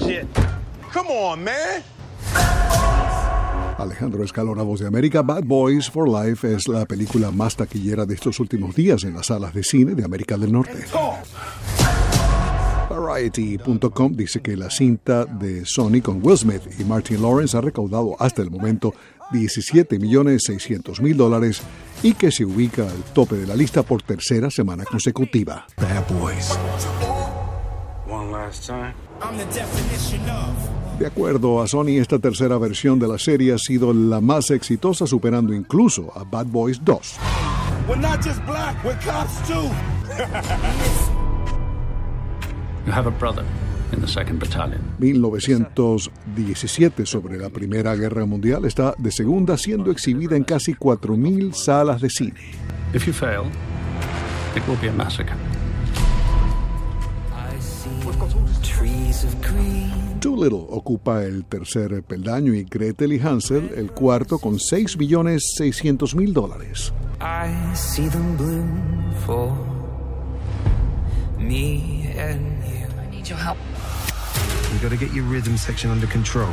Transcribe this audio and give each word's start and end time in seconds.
shit. 0.00 0.26
Come 0.92 1.08
on, 1.08 1.44
man. 1.44 1.82
Alejandro 3.78 4.24
Escalona, 4.24 4.62
voz 4.62 4.80
de 4.80 4.86
América, 4.86 5.22
Bad 5.22 5.44
Boys 5.44 5.90
for 5.90 6.08
Life 6.08 6.52
es 6.52 6.68
la 6.68 6.86
película 6.86 7.30
más 7.30 7.56
taquillera 7.56 8.06
de 8.06 8.14
estos 8.14 8.38
últimos 8.40 8.74
días 8.74 9.04
en 9.04 9.14
las 9.14 9.26
salas 9.26 9.52
de 9.52 9.62
cine 9.62 9.94
de 9.94 10.04
América 10.04 10.36
del 10.36 10.52
Norte. 10.52 10.84
Variety.com 12.88 14.12
dice 14.14 14.40
que 14.40 14.56
la 14.56 14.70
cinta 14.70 15.24
de 15.24 15.64
Sony 15.64 16.00
con 16.02 16.24
Will 16.24 16.38
Smith 16.38 16.62
y 16.78 16.84
Martin 16.84 17.20
Lawrence 17.20 17.56
ha 17.56 17.60
recaudado 17.60 18.16
hasta 18.20 18.42
el 18.42 18.50
momento 18.50 18.94
17.600.000 19.32 21.14
dólares 21.16 21.60
y 22.02 22.14
que 22.14 22.30
se 22.30 22.44
ubica 22.44 22.82
al 22.82 23.02
tope 23.12 23.36
de 23.36 23.46
la 23.46 23.56
lista 23.56 23.82
por 23.82 24.02
tercera 24.02 24.50
semana 24.50 24.84
consecutiva. 24.84 25.66
Bad 25.76 26.04
Boys. 26.08 26.58
One 28.24 28.32
last 28.32 28.66
time. 28.66 28.94
De 30.98 31.06
acuerdo 31.06 31.62
a 31.62 31.66
Sony, 31.66 31.98
esta 31.98 32.18
tercera 32.18 32.58
versión 32.58 32.98
de 32.98 33.08
la 33.08 33.18
serie 33.18 33.52
ha 33.52 33.58
sido 33.58 33.92
la 33.92 34.20
más 34.20 34.50
exitosa, 34.50 35.06
superando 35.06 35.52
incluso 35.52 36.10
a 36.14 36.24
Bad 36.24 36.46
Boys 36.46 36.80
2. 36.82 37.16
We're 37.88 38.00
not 38.00 38.24
just 38.24 38.44
black, 38.46 38.82
we're 38.84 38.98
cops 39.04 39.36
too. 39.46 39.68
You 42.86 42.92
have 42.92 43.06
a 43.06 43.10
brother 43.10 43.44
in 43.92 44.00
the 44.00 44.06
2nd 44.06 44.38
Battalion. 44.38 44.80
1917 44.98 47.06
sobre 47.06 47.38
la 47.38 47.50
Primera 47.50 47.94
Guerra 47.96 48.24
Mundial 48.26 48.64
está 48.64 48.94
de 48.96 49.10
segunda 49.10 49.58
siendo 49.58 49.90
exhibida 49.90 50.36
en 50.36 50.44
casi 50.44 50.74
4.000 50.74 51.52
salas 51.52 52.00
de 52.00 52.10
cine. 52.10 52.34
If 52.94 53.06
you 53.06 53.12
fail, 53.12 53.44
it 54.56 54.62
will 54.68 54.78
be 54.80 54.88
a 54.88 54.92
massacre. 54.92 55.34
Trees 58.62 59.24
of 59.24 59.34
green. 59.40 60.20
Doolittle 60.20 60.66
ocupa 60.70 61.22
el 61.24 61.44
tercer 61.44 62.02
peldaño 62.02 62.54
y 62.54 62.64
Gretel 62.64 63.12
y 63.12 63.20
Hansel 63.20 63.70
el 63.76 63.90
cuarto 63.90 64.38
con 64.38 64.54
6.600.000 64.54 66.32
dólares. 66.32 66.92
I 67.20 67.74
see 67.74 68.08
them 68.08 68.36
bloom 68.36 69.12
for 69.26 69.52
me 71.38 72.12
and 72.18 72.62
you. 72.64 72.86
I 73.00 73.10
need 73.10 73.28
your 73.28 73.38
help. 73.38 73.58
You 74.72 74.78
gotta 74.80 74.96
get 74.96 75.12
your 75.12 75.24
rhythm 75.24 75.56
section 75.56 75.90
under 75.90 76.06
control. 76.06 76.52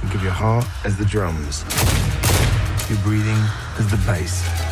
Think 0.00 0.14
of 0.14 0.22
your 0.22 0.32
heart 0.32 0.66
as 0.84 0.96
the 0.96 1.04
drums, 1.04 1.64
your 2.90 2.98
breathing 3.04 3.38
as 3.78 3.88
the 3.90 3.98
bass. 4.04 4.71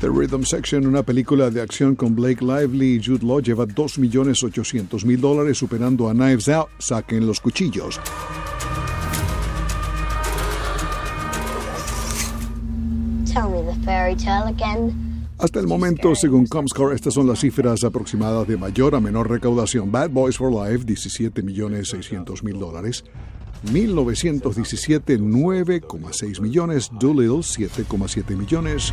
The 0.00 0.08
Rhythm 0.08 0.44
Section, 0.44 0.86
una 0.86 1.02
película 1.02 1.50
de 1.50 1.60
acción 1.60 1.96
con 1.96 2.14
Blake 2.14 2.40
Lively 2.40 2.94
y 2.94 3.04
Jude 3.04 3.26
Law, 3.26 3.40
lleva 3.40 3.66
2.800.000 3.66 5.18
dólares, 5.18 5.58
superando 5.58 6.08
a 6.08 6.12
Knives 6.12 6.48
Out. 6.48 6.68
Saquen 6.78 7.26
los 7.26 7.40
cuchillos. 7.40 7.98
Tell 13.26 13.48
me 13.50 13.62
the 13.64 13.74
fairy 13.84 14.14
tale 14.14 14.48
again. 14.48 15.24
Hasta 15.38 15.58
el 15.58 15.66
momento, 15.66 16.14
según 16.14 16.46
Comscore, 16.46 16.94
estas 16.94 17.14
son 17.14 17.26
las 17.26 17.40
cifras 17.40 17.82
aproximadas 17.82 18.46
de 18.46 18.56
mayor 18.56 18.94
a 18.94 19.00
menor 19.00 19.28
recaudación. 19.28 19.90
Bad 19.90 20.10
Boys 20.10 20.36
for 20.36 20.52
Life, 20.52 20.86
17.600.000 20.86 22.56
dólares. 22.56 23.04
1917, 23.72 25.18
9,6 25.18 26.40
millones. 26.40 26.88
Doolittle, 27.00 27.38
7,7 27.38 28.36
millones. 28.36 28.92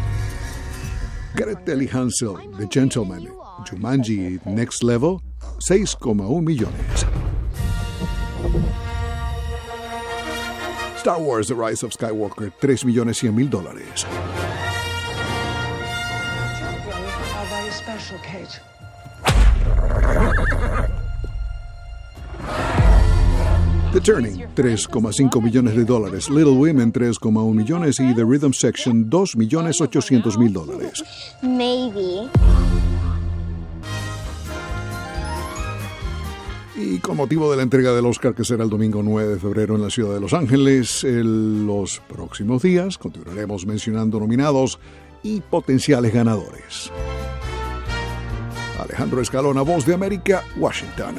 Gretel 1.36 1.82
y 1.82 1.88
Hansel, 1.88 2.38
The 2.58 2.66
Gentleman, 2.66 3.28
Jumanji, 3.66 4.44
Next 4.46 4.84
Level, 4.84 5.22
6,1 5.60 6.42
millones. 6.42 7.06
Star 10.98 11.20
Wars, 11.20 11.50
The 11.50 11.56
Rise 11.56 11.84
of 11.84 11.92
Skywalker, 11.92 12.54
3 12.54 12.86
millones 12.86 13.22
100 13.22 13.36
mil 13.36 13.48
dólares. 13.50 14.06
are 17.36 17.46
very 17.48 17.72
special, 17.72 18.18
Kate. 18.20 18.60
The 23.96 24.02
Turning, 24.02 24.40
3,5 24.56 25.42
millones 25.42 25.74
de 25.74 25.86
dólares. 25.86 26.30
Little 26.30 26.58
Women, 26.58 26.92
3,1 26.92 27.54
millones. 27.54 27.98
Y 28.02 28.14
The 28.14 28.26
Rhythm 28.26 28.52
Section, 28.52 29.10
2 29.10 29.38
millones 29.38 29.80
800 29.80 30.38
mil 30.38 30.52
dólares. 30.52 31.02
Maybe. 31.42 32.30
Y 36.76 37.00
con 37.00 37.16
motivo 37.16 37.50
de 37.50 37.56
la 37.56 37.64
entrega 37.64 37.94
del 37.94 38.06
Oscar 38.06 38.36
que 38.36 38.44
será 38.44 38.66
el 38.66 38.70
domingo 38.70 39.02
9 39.02 39.36
de 39.36 39.40
febrero 39.40 39.76
en 39.76 39.84
la 39.84 39.90
ciudad 39.90 40.14
de 40.14 40.20
Los 40.20 40.34
Ángeles, 40.34 41.06
en 41.06 41.66
los 41.66 42.02
próximos 42.10 42.64
días 42.64 42.98
continuaremos 42.98 43.66
mencionando 43.66 44.20
nominados 44.20 44.78
y 45.24 45.40
potenciales 45.40 46.14
ganadores. 46.14 46.92
Alejandro 48.78 49.22
Escalona, 49.22 49.62
Voz 49.62 49.86
de 49.86 49.94
América, 49.94 50.44
Washington. 50.58 51.16